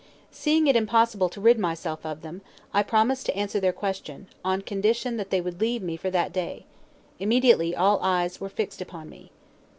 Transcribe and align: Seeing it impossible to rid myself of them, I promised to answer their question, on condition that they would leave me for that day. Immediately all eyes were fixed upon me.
Seeing 0.31 0.65
it 0.65 0.75
impossible 0.75 1.29
to 1.29 1.39
rid 1.39 1.59
myself 1.59 2.03
of 2.07 2.23
them, 2.23 2.41
I 2.73 2.81
promised 2.81 3.27
to 3.27 3.37
answer 3.37 3.59
their 3.59 3.71
question, 3.71 4.25
on 4.43 4.63
condition 4.63 5.17
that 5.17 5.29
they 5.29 5.41
would 5.41 5.61
leave 5.61 5.83
me 5.83 5.95
for 5.95 6.09
that 6.09 6.33
day. 6.33 6.65
Immediately 7.19 7.75
all 7.75 7.99
eyes 8.01 8.41
were 8.41 8.49
fixed 8.49 8.81
upon 8.81 9.09
me. 9.11 9.29